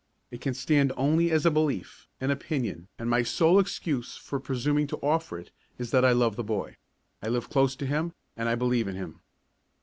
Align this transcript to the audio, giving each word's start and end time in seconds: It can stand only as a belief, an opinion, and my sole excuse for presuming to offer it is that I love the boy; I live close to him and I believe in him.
It 0.31 0.41
can 0.41 0.55
stand 0.55 0.91
only 0.97 1.29
as 1.29 1.45
a 1.45 1.51
belief, 1.51 2.07
an 2.19 2.31
opinion, 2.31 2.87
and 2.97 3.07
my 3.07 3.21
sole 3.21 3.59
excuse 3.59 4.17
for 4.17 4.39
presuming 4.39 4.87
to 4.87 4.97
offer 4.97 5.37
it 5.37 5.51
is 5.77 5.91
that 5.91 6.03
I 6.03 6.11
love 6.11 6.37
the 6.37 6.43
boy; 6.43 6.77
I 7.21 7.27
live 7.27 7.51
close 7.51 7.75
to 7.75 7.85
him 7.85 8.11
and 8.35 8.49
I 8.49 8.55
believe 8.55 8.87
in 8.87 8.95
him. 8.95 9.21